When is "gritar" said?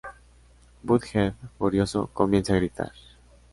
2.55-2.91